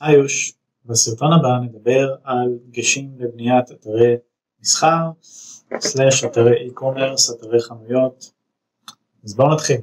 היוש, 0.00 0.52
בסרטון 0.84 1.32
הבא 1.32 1.58
נדבר 1.62 2.16
על 2.24 2.58
דגשים 2.66 3.10
לבניית 3.18 3.70
אתרי 3.70 4.14
מסחר, 4.60 5.10
סלאש 5.80 6.24
אתרי 6.24 6.68
e-commerce, 6.68 7.34
אתרי 7.36 7.60
חנויות. 7.60 8.32
אז 9.24 9.34
בואו 9.34 9.54
נתחיל. 9.54 9.80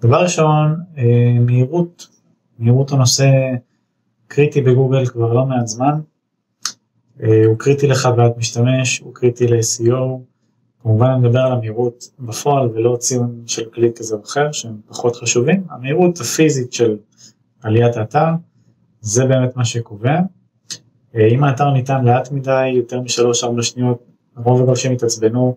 דבר 0.00 0.22
ראשון, 0.22 0.80
אה, 0.96 1.40
מהירות, 1.40 2.08
מהירות 2.58 2.92
הנושא 2.92 3.24
קריטי 4.26 4.60
בגוגל 4.60 5.06
כבר 5.06 5.32
לא 5.32 5.46
מעט 5.46 5.66
זמן, 5.66 6.00
אה, 7.22 7.46
הוא 7.46 7.58
קריטי 7.58 7.86
לחוויית 7.86 8.36
משתמש, 8.36 8.98
הוא 8.98 9.14
קריטי 9.14 9.46
ל-SEO, 9.46 10.33
כמובן 10.84 11.06
אני 11.06 11.18
מדבר 11.18 11.40
על 11.40 11.52
המהירות 11.52 12.04
בפועל 12.18 12.68
ולא 12.74 12.96
ציון 12.96 13.42
של 13.46 13.64
כלי 13.74 13.92
כזה 13.96 14.14
או 14.14 14.22
אחר 14.24 14.52
שהם 14.52 14.76
פחות 14.88 15.16
חשובים, 15.16 15.64
המהירות 15.70 16.20
הפיזית 16.20 16.72
של 16.72 16.96
עליית 17.62 17.96
האתר 17.96 18.28
זה 19.00 19.24
באמת 19.24 19.56
מה 19.56 19.64
שקובע. 19.64 20.18
אה, 21.14 21.28
אם 21.28 21.44
האתר 21.44 21.70
ניתן 21.70 22.04
לאט 22.04 22.32
מדי, 22.32 22.68
יותר 22.68 23.00
משלוש-ארבע 23.00 23.62
שניות, 23.62 24.04
רוב 24.36 24.62
הגולשים 24.62 24.92
יתעצבנו 24.92 25.56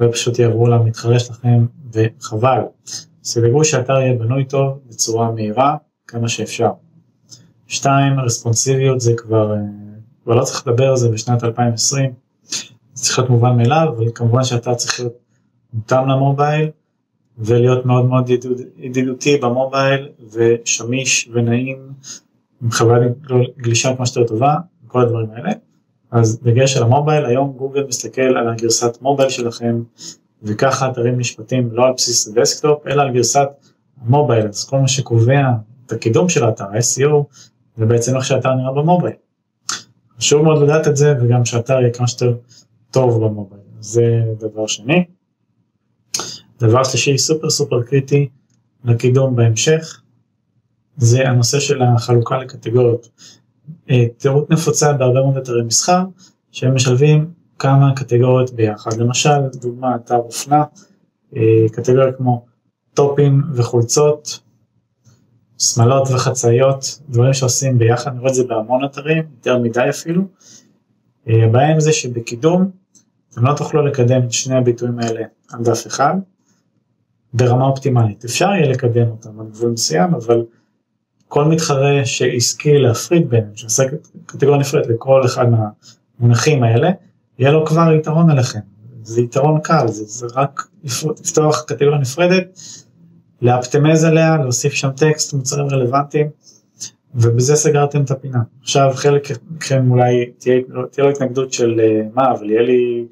ופשוט 0.00 0.38
יעברו 0.38 0.68
למתחרה 0.68 1.18
שלכם 1.18 1.66
וחבל. 1.92 2.60
אז 3.24 3.34
תדאגו 3.34 3.64
שהאתר 3.64 4.00
יהיה 4.00 4.14
בנוי 4.14 4.44
טוב 4.44 4.78
בצורה 4.88 5.30
מהירה 5.30 5.76
כמה 6.06 6.28
שאפשר. 6.28 6.70
שתיים, 7.66 8.20
רספונסיביות 8.20 9.00
זה 9.00 9.14
כבר, 9.16 9.54
אה, 9.54 9.58
כבר 10.24 10.34
לא 10.34 10.44
צריך 10.44 10.66
לדבר 10.66 10.90
על 10.90 10.96
זה 10.96 11.08
בשנת 11.08 11.44
2020. 11.44 12.12
זה 12.94 13.04
צריך 13.04 13.18
להיות 13.18 13.30
מובן 13.30 13.56
מאליו, 13.56 13.88
אבל 13.96 14.04
כמובן 14.14 14.44
שאתה 14.44 14.74
צריך 14.74 15.00
להיות 15.00 15.12
מותאם 15.74 16.08
למובייל 16.08 16.70
ולהיות 17.38 17.86
מאוד 17.86 18.04
מאוד 18.04 18.30
ידידותי 18.76 19.36
במובייל 19.36 20.08
ושמיש 20.32 21.30
ונעים 21.32 21.78
עם 22.62 22.70
חוויית 22.70 23.12
גלישה 23.56 23.96
כמו 23.96 24.06
שיותר 24.06 24.28
טובה, 24.28 24.56
כל 24.86 25.00
הדברים 25.00 25.30
האלה. 25.30 25.52
אז 26.10 26.40
דגש 26.42 26.76
על 26.76 26.82
המובייל, 26.82 27.24
היום 27.24 27.52
גוגל 27.52 27.84
מסתכל 27.88 28.22
על 28.22 28.48
הגרסת 28.48 29.02
מובייל 29.02 29.30
שלכם 29.30 29.82
וככה 30.42 30.90
אתרים 30.90 31.18
נשפטים 31.18 31.68
לא 31.72 31.86
על 31.86 31.92
בסיס 31.96 32.28
הדסקטופ 32.28 32.86
אלא 32.86 33.02
על 33.02 33.12
גרסת 33.12 33.48
המובייל, 34.06 34.46
אז 34.48 34.64
כל 34.64 34.78
מה 34.78 34.88
שקובע 34.88 35.48
את 35.86 35.92
הקידום 35.92 36.28
של 36.28 36.44
האתר, 36.44 36.64
ה-SEO, 36.64 37.24
זה 37.76 37.86
בעצם 37.86 38.16
איך 38.16 38.24
שהאתר 38.24 38.54
נראה 38.54 38.72
במובייל. 38.72 39.14
חשוב 40.18 40.42
מאוד 40.42 40.62
לדעת 40.62 40.88
את 40.88 40.96
זה 40.96 41.14
וגם 41.20 41.44
שהאתר 41.44 41.80
יהיה 41.80 41.92
כמה 41.92 42.08
שיותר 42.08 42.34
טוב 42.92 43.24
במובייל, 43.24 43.62
זה 43.80 44.24
דבר 44.38 44.66
שני. 44.66 45.04
דבר 46.60 46.84
שלישי 46.84 47.18
סופר 47.18 47.50
סופר 47.50 47.82
קריטי 47.82 48.28
לקידום 48.84 49.36
בהמשך, 49.36 50.02
זה 50.96 51.28
הנושא 51.28 51.60
של 51.60 51.82
החלוקה 51.82 52.38
לקטגוריות. 52.38 53.08
אה, 53.90 54.06
תיארות 54.16 54.50
נפוצה 54.50 54.92
בהרבה 54.92 55.20
מאוד 55.20 55.36
אתרי 55.36 55.62
מסחר, 55.62 56.02
שהם 56.50 56.74
משלבים 56.74 57.30
כמה 57.58 57.94
קטגוריות 57.96 58.50
ביחד. 58.50 58.92
למשל, 58.92 59.48
דוגמה, 59.60 59.96
אתר 59.96 60.16
אופנה, 60.16 60.64
אה, 61.36 61.66
קטגוריה 61.72 62.12
כמו 62.12 62.44
טופים 62.94 63.42
וחולצות, 63.54 64.40
שמלות 65.58 66.08
וחצאיות, 66.14 67.00
דברים 67.08 67.32
שעושים 67.32 67.78
ביחד, 67.78 68.10
אני 68.10 68.20
רואה 68.20 68.30
את 68.30 68.34
זה 68.34 68.44
בהמון 68.44 68.84
אתרים, 68.84 69.22
יותר 69.36 69.58
מדי 69.58 69.88
אפילו. 69.90 70.22
אה, 71.28 71.44
הבעיה 71.44 71.72
עם 71.72 71.80
זה 71.80 71.92
שבקידום 71.92 72.81
אתם 73.32 73.46
לא 73.46 73.54
תוכלו 73.56 73.86
לקדם 73.86 74.22
את 74.24 74.32
שני 74.32 74.56
הביטויים 74.56 74.98
האלה 74.98 75.20
על 75.52 75.62
דף 75.62 75.86
אחד 75.86 76.14
ברמה 77.34 77.66
אופטימלית. 77.66 78.24
אפשר 78.24 78.48
יהיה 78.48 78.68
לקדם 78.68 79.08
אותם 79.08 79.40
על 79.40 79.46
גבול 79.46 79.70
מסוים, 79.70 80.14
אבל 80.14 80.44
כל 81.28 81.44
מתחרה 81.44 82.04
שהשכיל 82.04 82.82
להפריד 82.82 83.30
ביניהם, 83.30 83.56
שעושה 83.56 83.82
קטגוריה 84.26 84.58
נפרדת 84.58 84.86
לכל 84.86 85.26
אחד 85.26 85.46
מהמונחים 85.50 86.62
האלה, 86.62 86.90
יהיה 87.38 87.52
לו 87.52 87.66
כבר 87.66 87.92
יתרון 87.92 88.30
עליכם. 88.30 88.58
זה 89.02 89.20
יתרון 89.20 89.60
קל, 89.60 89.88
זה, 89.88 90.04
זה 90.04 90.26
רק 90.34 90.66
לפתוח 90.84 91.64
קטגוריה 91.66 91.98
נפרדת, 91.98 92.60
לאפטמז 93.42 94.04
עליה, 94.04 94.36
להוסיף 94.36 94.72
שם 94.72 94.90
טקסט, 94.90 95.34
מוצרים 95.34 95.66
רלוונטיים, 95.66 96.26
ובזה 97.14 97.56
סגרתם 97.56 98.02
את 98.02 98.10
הפינה. 98.10 98.38
עכשיו 98.62 98.90
חלק 98.94 99.28
מכם 99.50 99.90
אולי 99.90 100.30
תהיה, 100.38 100.60
תהיה 100.90 101.06
לו 101.06 101.10
התנגדות 101.10 101.52
של 101.52 101.80
אה, 101.80 102.02
מה, 102.14 102.32
אבל 102.32 102.50
יהיה 102.50 102.62
לי 102.62 103.06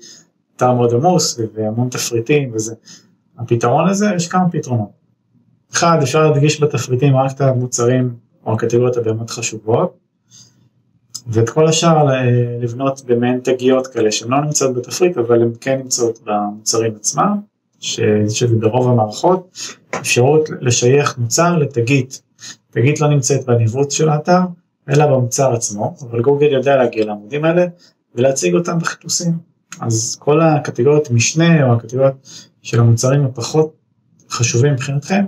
אתר 0.57 0.73
מאוד 0.73 0.95
עמוס 0.95 1.41
והמון 1.55 1.89
תפריטים 1.89 2.51
וזה. 2.55 2.75
הפתרון 3.39 3.89
הזה, 3.89 4.07
יש 4.17 4.29
כמה 4.29 4.51
פתרונות. 4.51 4.91
אחד, 5.73 5.99
אפשר 6.03 6.31
להדגיש 6.31 6.63
בתפריטים 6.63 7.17
רק 7.17 7.33
את 7.33 7.41
המוצרים 7.41 8.15
או 8.47 8.53
הקטגוריות 8.53 8.97
הבאמת 8.97 9.31
חשובות, 9.31 9.97
ואת 11.27 11.51
כל 11.51 11.67
השאר 11.67 12.11
אה, 12.11 12.23
לבנות 12.61 13.03
במעין 13.07 13.41
תגיות 13.41 13.87
כאלה 13.87 14.13
שהן 14.13 14.31
לא 14.31 14.41
נמצאות 14.41 14.75
בתפריט 14.75 15.19
אבל 15.19 15.43
הן 15.43 15.51
כן 15.61 15.79
נמצאות 15.79 16.19
במוצרים 16.25 16.93
עצמם, 16.97 17.41
שזה 17.81 18.57
ברוב 18.61 18.89
המערכות, 18.89 19.59
אפשרות 20.01 20.49
לשייך 20.61 21.19
מוצר 21.19 21.57
לתגית 21.59 22.23
תגית 22.71 23.01
לא 23.01 23.09
נמצאת 23.09 23.47
בניווט 23.47 23.91
של 23.91 24.09
האתר, 24.09 24.41
אלא 24.89 25.07
במוצר 25.07 25.53
עצמו, 25.53 25.95
אבל 26.03 26.23
גוגל 26.23 26.53
יודע 26.53 26.77
להגיע 26.77 27.05
לעמודים 27.05 27.45
האלה 27.45 27.67
ולהציג 28.15 28.55
אותם 28.55 28.79
בחיפושים. 28.79 29.39
אז 29.81 30.17
כל 30.21 30.41
הקטגוריות 30.41 31.11
משנה 31.11 31.67
או 31.67 31.73
הקטגוריות 31.73 32.15
של 32.63 32.81
המוצרים 32.81 33.25
הפחות 33.25 33.77
חשובים 34.31 34.73
מבחינתכם, 34.73 35.25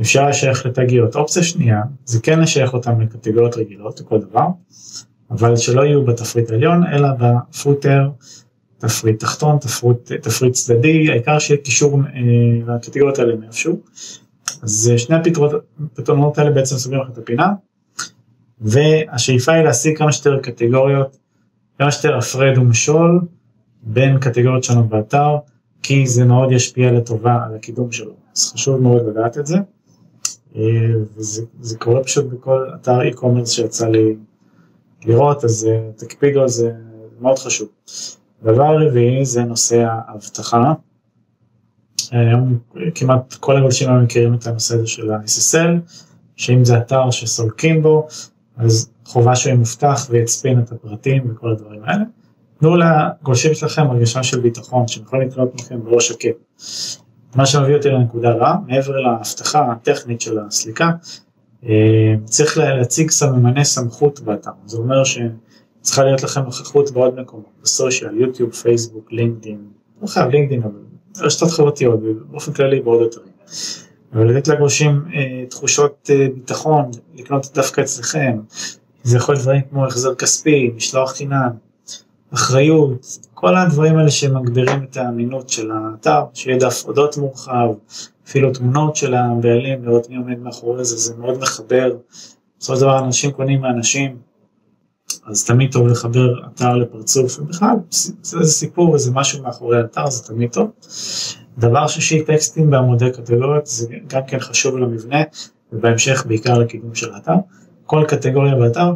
אפשר 0.00 0.28
לשייך 0.28 0.66
לתגיות. 0.66 1.16
אופציה 1.16 1.42
שנייה, 1.42 1.82
זה 2.04 2.20
כן 2.20 2.40
לשייך 2.40 2.74
אותם 2.74 3.00
לקטגוריות 3.00 3.56
רגילות 3.56 4.00
לכל 4.00 4.20
דבר, 4.20 4.46
אבל 5.30 5.56
שלא 5.56 5.82
יהיו 5.82 6.04
בתפריט 6.04 6.50
העליון, 6.50 6.86
אלא 6.86 7.08
בפוטר, 7.18 8.08
תפריט 8.78 9.20
תחתון, 9.20 9.58
תפריט, 9.58 10.12
תפריט 10.12 10.52
צדדי, 10.52 11.10
העיקר 11.10 11.38
שיהיה 11.38 11.60
קישור 11.60 12.00
אה, 12.00 12.74
לקטגוריות 12.74 13.18
האלה 13.18 13.36
מאיפשהו. 13.36 13.80
אז 14.62 14.92
שני 14.96 15.16
הפתרונות 15.16 16.38
האלה 16.38 16.50
בעצם 16.50 16.76
סוגרים 16.76 17.02
לך 17.02 17.08
את 17.12 17.18
הפינה, 17.18 17.52
והשאיפה 18.60 19.52
היא 19.52 19.64
להשיג 19.64 19.98
כמה 19.98 20.12
שיותר 20.12 20.40
קטגוריות, 20.40 21.16
כמה 21.78 21.90
שיותר 21.90 22.18
הפרד 22.18 22.58
ומשול 22.58 23.20
בין 23.82 24.18
קטגוריות 24.18 24.64
שונות 24.64 24.88
באתר, 24.88 25.36
כי 25.82 26.06
זה 26.06 26.24
מאוד 26.24 26.52
ישפיע 26.52 26.92
לטובה 26.92 27.44
על 27.46 27.54
הקידום 27.54 27.92
שלו, 27.92 28.12
אז 28.36 28.52
חשוב 28.52 28.80
מאוד 28.80 29.06
לדעת 29.06 29.38
את 29.38 29.46
זה, 29.46 29.56
אה, 30.56 30.60
וזה 31.16 31.78
קורה 31.78 32.04
פשוט 32.04 32.24
בכל 32.24 32.70
אתר 32.74 32.98
e-commerce 33.10 33.46
שיצא 33.46 33.88
לי 33.88 34.16
לראות, 35.04 35.44
אז 35.44 35.68
אה, 35.70 35.90
תקפידו 35.96 36.42
על 36.42 36.48
זה, 36.48 36.72
מאוד 37.20 37.38
חשוב. 37.38 37.68
דבר 38.42 38.86
רביעי 38.86 39.24
זה 39.24 39.44
נושא 39.44 39.86
האבטחה. 39.88 40.72
היום 42.12 42.58
כמעט 42.94 43.34
כל 43.34 43.56
הגולשים 43.56 43.88
היום 43.88 44.02
מכירים 44.02 44.34
את 44.34 44.46
הנושא 44.46 44.74
הזה 44.74 44.86
של 44.86 45.10
ה-SSL, 45.12 45.92
שאם 46.36 46.64
זה 46.64 46.78
אתר 46.78 47.10
שסולקים 47.10 47.82
בו, 47.82 48.06
אז 48.56 48.90
חובה 49.04 49.36
שהוא 49.36 49.54
מובטח 49.54 50.06
ויצפין 50.10 50.58
את 50.58 50.72
הפרטים 50.72 51.30
וכל 51.30 51.50
הדברים 51.52 51.80
האלה. 51.84 52.04
תנו 52.58 52.76
לגולשים 52.76 53.54
שלכם 53.54 53.90
הרגשה 53.90 54.22
של 54.22 54.40
ביטחון, 54.40 54.88
שהם 54.88 55.02
יכולים 55.02 55.28
לקנות 55.28 55.54
מכם 55.54 55.84
בראש 55.84 56.08
שקט. 56.08 56.36
מה 57.34 57.46
שמביא 57.46 57.76
אותי 57.76 57.88
לנקודה 57.88 58.32
רע, 58.32 58.56
מעבר 58.66 59.00
להבטחה 59.00 59.72
הטכנית 59.72 60.20
של 60.20 60.38
הסליקה, 60.38 60.90
אה, 61.64 62.14
צריך 62.24 62.58
להציג 62.58 63.10
סממני 63.10 63.64
סמכות 63.64 64.20
באתר, 64.20 64.50
זה 64.66 64.76
אומר 64.76 65.02
שצריכה 65.04 66.04
להיות 66.04 66.22
לכם 66.22 66.40
נוכחות 66.40 66.90
בעוד 66.90 67.20
מקומות, 67.20 67.52
בסושיאל, 67.62 68.16
יוטיוב, 68.20 68.50
פייסבוק, 68.50 69.12
לינקדאין, 69.12 69.58
לא 70.02 70.06
חייב 70.06 70.30
לינקדאין 70.30 70.62
אבל 70.62 70.91
רשתות 71.18 71.50
חברתיות 71.50 72.00
ובאופן 72.02 72.52
כללי 72.52 72.80
בעוד 72.80 73.02
אתרים. 73.02 73.32
אבל 74.14 74.24
לתת 74.24 74.48
לגולשים 74.48 75.04
אה, 75.14 75.46
תחושות 75.50 76.10
אה, 76.10 76.26
ביטחון, 76.34 76.90
לקנות 77.14 77.50
דווקא 77.54 77.80
אצלכם, 77.80 78.38
זה 79.02 79.16
יכול 79.16 79.34
להיות 79.34 79.42
דברים 79.42 79.60
כמו 79.70 79.86
החזר 79.86 80.14
כספי, 80.14 80.70
משלוח 80.76 81.12
חינם, 81.12 81.50
אחריות, 82.34 83.18
כל 83.34 83.56
הדברים 83.56 83.98
האלה 83.98 84.10
שמגבירים 84.10 84.86
את 84.90 84.96
האמינות 84.96 85.48
של 85.48 85.70
האתר, 85.70 86.24
שיהיה 86.34 86.58
דף 86.58 86.84
אודות 86.86 87.16
מורחב, 87.16 87.68
אפילו 88.26 88.52
תמונות 88.52 88.96
של 88.96 89.14
הבעלים, 89.14 89.84
לראות 89.84 90.10
מי 90.10 90.16
עומד 90.16 90.38
מאחורי 90.38 90.84
זה, 90.84 90.96
זה 90.96 91.14
מאוד 91.16 91.38
מחבר. 91.38 91.96
בסופו 92.58 92.76
של 92.76 92.82
דבר 92.82 92.98
אנשים 92.98 93.30
קונים 93.30 93.60
מאנשים, 93.60 94.16
אז 95.26 95.44
תמיד 95.44 95.72
טוב 95.72 95.86
לחבר 95.86 96.46
אתר 96.46 96.76
לפרצוף, 96.76 97.38
ובכלל 97.38 97.76
זה 97.90 98.38
איזה 98.40 98.52
סיפור, 98.52 98.94
איזה 98.94 99.10
משהו 99.14 99.42
מאחורי 99.42 99.78
האתר, 99.78 100.10
זה 100.10 100.22
תמיד 100.22 100.50
טוב. 100.50 100.70
דבר 101.58 101.86
שישי, 101.86 102.22
טקסטים 102.22 102.70
בעמודי 102.70 103.10
קטגוריות, 103.10 103.66
זה 103.66 103.86
גם 104.06 104.20
כן 104.26 104.40
חשוב 104.40 104.78
למבנה, 104.78 105.22
ובהמשך 105.72 106.24
בעיקר 106.26 106.58
לקידום 106.58 106.94
של 106.94 107.14
האתר. 107.14 107.34
כל 107.86 108.04
קטגוריה 108.08 108.54
באתר 108.54 108.94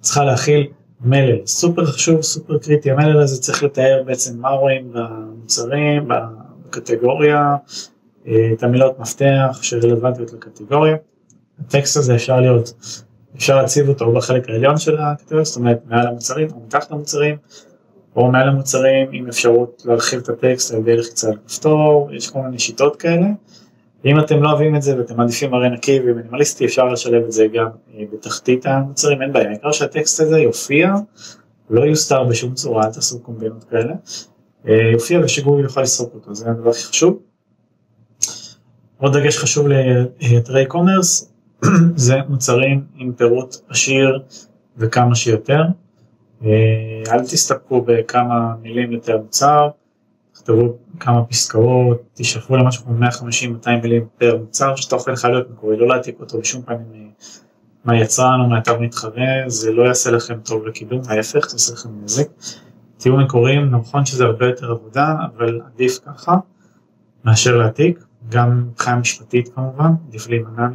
צריכה 0.00 0.24
להכיל 0.24 0.66
מלל, 1.00 1.46
סופר 1.46 1.84
חשוב, 1.86 2.22
סופר 2.22 2.58
קריטי, 2.58 2.90
המלל 2.90 3.20
הזה 3.20 3.42
צריך 3.42 3.62
לתאר 3.62 4.02
בעצם 4.06 4.40
מה 4.40 4.50
רואים 4.50 4.92
במוצרים, 4.92 6.08
בקטגוריה, 6.08 7.56
את 8.22 8.62
המילות 8.62 8.98
מפתח 8.98 9.58
שרלוונטיות 9.62 10.32
לקטגוריה. 10.32 10.96
הטקסט 11.60 11.96
הזה 11.96 12.14
אפשר 12.14 12.40
להיות, 12.40 12.72
אפשר 13.36 13.56
להציב 13.56 13.88
אותו 13.88 14.12
בחלק 14.12 14.48
העליון 14.48 14.78
של 14.78 14.98
הקטגוריה, 14.98 15.44
זאת 15.44 15.56
אומרת 15.56 15.78
מעל 15.86 16.06
המוצרים 16.06 16.48
או 16.52 16.60
מתחת 16.66 16.90
למוצרים, 16.90 17.36
או 18.16 18.30
מעל 18.30 18.48
המוצרים 18.48 19.08
עם 19.12 19.28
אפשרות 19.28 19.82
להרחיב 19.86 20.20
את 20.20 20.28
הטקסט 20.28 20.74
על 20.74 20.80
ידי 20.80 20.96
לחיצה 20.96 21.28
על 21.28 21.36
כפתור, 21.46 22.08
יש 22.12 22.30
כל 22.30 22.38
מיני 22.38 22.58
שיטות 22.58 22.96
כאלה. 22.96 23.26
אם 24.04 24.20
אתם 24.20 24.42
לא 24.42 24.50
אוהבים 24.50 24.76
את 24.76 24.82
זה 24.82 24.98
ואתם 24.98 25.16
מעדיפים 25.16 25.54
הרי 25.54 25.70
נקי 25.70 26.00
ומינימליסטי, 26.04 26.64
אפשר 26.64 26.84
לשלב 26.84 27.24
את 27.24 27.32
זה 27.32 27.46
גם 27.46 27.66
אה, 27.94 28.04
בתחתית 28.12 28.66
המוצרים, 28.66 29.22
אין 29.22 29.32
בעיה, 29.32 29.48
העיקר 29.48 29.72
שהטקסט 29.72 30.20
הזה 30.20 30.38
יופיע, 30.38 30.94
לא 31.70 31.80
יוסתר 31.80 32.24
בשום 32.24 32.54
צורה, 32.54 32.86
אל 32.86 32.92
תעשו 32.92 33.20
קומבינות 33.20 33.64
כאלה, 33.64 33.94
אה, 34.68 34.90
יופיע 34.92 35.20
ושגוגל 35.24 35.62
יוכל 35.62 35.82
לסרוק 35.82 36.14
אותו, 36.14 36.34
זה 36.34 36.50
הדבר 36.50 36.70
הכי 36.70 36.84
חשוב. 36.84 37.18
עוד 38.98 39.16
דגש 39.16 39.38
חשוב 39.38 39.66
לאתרי 39.68 40.66
קומרס, 40.66 41.32
זה 42.06 42.16
מוצרים 42.28 42.84
עם 42.96 43.12
פירוט 43.12 43.56
עשיר 43.68 44.22
וכמה 44.76 45.14
שיותר. 45.14 45.62
אה, 46.44 47.02
אל 47.12 47.20
תסתפקו 47.20 47.82
בכמה 47.82 48.54
מילים 48.62 48.92
יותר 48.92 49.18
מוצר, 49.18 49.68
תכתבו 50.32 50.76
כמה 51.00 51.24
פסקאות, 51.24 52.02
תשאפו 52.14 52.56
למשהו 52.56 52.84
כמו 52.84 53.06
150-200 53.64 53.68
מילים 53.82 54.06
פר 54.18 54.36
מוצר, 54.36 54.76
שתוכן 54.76 55.16
חייב 55.16 55.32
להיות 55.32 55.50
מקורי, 55.50 55.76
לא 55.76 55.88
להעתיק 55.88 56.20
אותו 56.20 56.40
בשום 56.40 56.62
פנים 56.62 57.10
מהיצרן 57.84 58.40
או 58.40 58.48
מהאתר 58.48 58.78
מתחרה, 58.78 59.26
זה 59.46 59.72
לא 59.72 59.82
יעשה 59.82 60.10
לכם 60.10 60.38
טוב 60.44 60.66
לקידום, 60.66 61.00
ההפך, 61.08 61.48
זה 61.48 61.54
יעשה 61.54 61.72
לכם 61.72 61.88
נזק. 62.02 62.28
תהיו 62.98 63.16
מקוריים, 63.16 63.70
נכון 63.70 64.06
שזה 64.06 64.24
הרבה 64.24 64.46
יותר 64.46 64.70
עבודה, 64.70 65.14
אבל 65.36 65.60
עדיף 65.74 65.98
ככה 66.06 66.36
מאשר 67.24 67.56
להעתיק, 67.56 68.05
גם 68.28 68.68
מבחינה 68.68 68.96
משפטית 68.96 69.48
כמובן, 69.54 69.90
עדיף 70.08 70.28
להימנע 70.28 70.68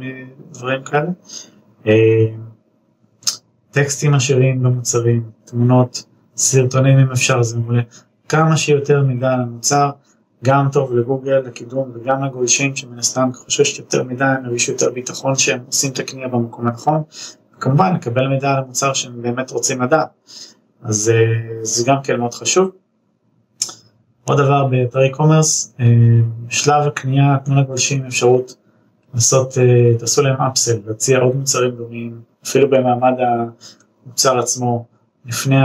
מדברים 0.50 0.82
כאלה. 0.84 1.10
אה, 1.86 2.26
טקסטים 3.70 4.14
עשירים 4.14 4.62
במוצרים, 4.62 5.30
תמונות, 5.44 6.04
סרטונים 6.36 6.98
אם 6.98 7.10
אפשר, 7.12 7.42
זה 7.42 7.58
מעולה. 7.58 7.82
כמה 8.28 8.56
שיותר 8.56 9.02
מידע 9.02 9.32
על 9.32 9.40
המוצר, 9.40 9.90
גם 10.44 10.68
טוב 10.72 10.92
לגוגל, 10.92 11.38
לקידום 11.38 11.92
וגם 11.94 12.24
לגולשים 12.24 12.76
שמן 12.76 12.98
הסתם 12.98 13.30
חושש 13.34 13.78
יותר 13.78 14.02
מידע, 14.02 14.26
הם 14.26 14.44
ירגישו 14.44 14.72
יותר 14.72 14.90
ביטחון 14.90 15.34
שהם 15.34 15.60
עושים 15.66 15.92
את 15.92 15.98
הקנייה 15.98 16.28
במקום 16.28 16.66
הנכון. 16.66 17.02
וכמובן 17.56 17.94
לקבל 17.94 18.28
מידע 18.28 18.50
על 18.50 18.58
המוצר 18.58 18.92
שהם 18.92 19.22
באמת 19.22 19.50
רוצים 19.50 19.82
לדעת. 19.82 20.08
אז 20.82 21.12
אה, 21.14 21.64
זה 21.64 21.84
גם 21.86 21.96
כן 22.04 22.16
מאוד 22.16 22.34
חשוב. 22.34 22.70
עוד 24.24 24.38
דבר 24.38 24.64
באתרי 24.64 25.10
קומרס, 25.10 25.74
אה, 25.80 25.86
שלב 26.48 26.86
הקנייה 26.86 27.36
תנו 27.44 27.60
לגולשים 27.60 28.06
אפשרות 28.06 28.56
לעשות, 29.14 29.58
אה, 29.58 29.98
תעשו 29.98 30.22
להם 30.22 30.42
אפסל, 30.42 30.78
להציע 30.86 31.18
עוד 31.18 31.36
מוצרים 31.36 31.70
דומים, 31.70 32.20
אפילו 32.44 32.70
במעמד 32.70 33.12
המוצר 34.06 34.38
עצמו, 34.38 34.86
לפני 35.26 35.56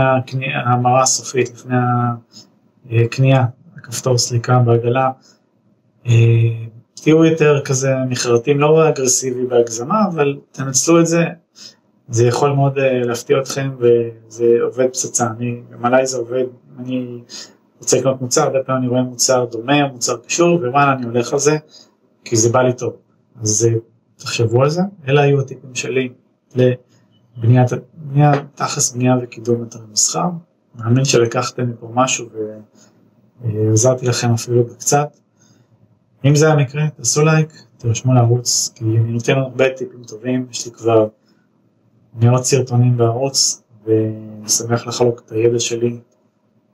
ההמרה 0.54 1.02
הסופית, 1.02 1.50
לפני 1.54 1.76
הקנייה, 2.90 3.44
הכפתור 3.76 4.18
סליקה 4.18 4.58
בעגלה, 4.58 5.10
תהיו 6.94 7.24
יותר 7.24 7.60
כזה 7.64 7.94
מכרתים, 8.08 8.60
לא 8.60 8.88
אגרסיבי 8.88 9.46
בהגזמה, 9.46 10.04
אבל 10.12 10.38
תנצלו 10.52 11.00
את 11.00 11.06
זה, 11.06 11.24
זה 12.08 12.26
יכול 12.26 12.52
מאוד 12.52 12.78
להפתיע 12.78 13.38
אתכם 13.40 13.70
וזה 13.78 14.56
עובד 14.62 14.86
פצצה, 14.86 15.26
אני, 15.38 15.60
גם 15.72 15.84
עליי 15.84 16.06
זה 16.06 16.18
עובד, 16.18 16.44
אני 16.78 17.20
רוצה 17.80 17.98
לקנות 17.98 18.20
מוצר, 18.20 18.42
הרבה 18.42 18.58
פעמים 18.66 18.82
אני 18.82 18.88
רואה 18.88 19.02
מוצר 19.02 19.44
דומה, 19.44 19.88
מוצר 19.92 20.16
קשור, 20.16 20.56
ווואלה 20.56 20.92
אני 20.92 21.06
הולך 21.06 21.32
על 21.32 21.38
זה, 21.38 21.56
כי 22.24 22.36
זה 22.36 22.52
בא 22.52 22.62
לי 22.62 22.72
טוב. 22.72 22.92
אז 23.42 23.68
תחשבו 24.16 24.62
על 24.62 24.70
זה, 24.70 24.82
אלה 25.08 25.20
היו 25.20 25.40
הטיפים 25.40 25.74
שלי 25.74 26.08
לבניית, 26.54 27.70
בנייה, 27.94 28.32
תכלס 28.54 28.92
בנייה 28.92 29.14
וקידום 29.22 29.62
אתר 29.62 29.80
מסחר. 29.92 30.28
מאמין 30.74 31.04
שלקחתם 31.04 31.70
מפה 31.70 31.90
משהו 31.94 32.26
ועזרתי 33.40 34.06
לכם 34.06 34.32
אפילו 34.32 34.64
בקצת. 34.64 35.16
אם 36.24 36.34
זה 36.34 36.52
המקרה, 36.52 36.82
תעשו 36.96 37.24
לייק, 37.24 37.62
תרשמו 37.78 38.14
לערוץ, 38.14 38.72
כי 38.74 38.84
אני 38.84 39.12
נותן 39.12 39.32
הרבה 39.32 39.64
טיפים 39.76 40.04
טובים, 40.04 40.46
יש 40.50 40.66
לי 40.66 40.72
כבר 40.72 41.08
מאות 42.14 42.44
סרטונים 42.44 42.96
בערוץ, 42.96 43.62
ואני 43.84 44.48
שמח 44.48 44.86
לחלוק 44.86 45.22
את 45.26 45.32
הידע 45.32 45.60
שלי 45.60 46.00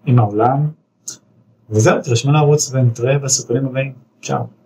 עם 0.06 0.18
העולם. 0.18 0.70
וזהו, 1.70 2.02
תרשמו 2.02 2.32
לערוץ 2.32 2.72
ונתראה 2.72 3.18
בסרטונים 3.18 3.66
הבאים, 3.66 3.92
צ'או. 4.22 4.63